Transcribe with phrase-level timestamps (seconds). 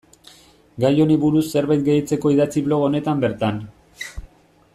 [0.83, 3.65] Gai honi buruz zerbait gehitzeko idatzi blog honetan bertan.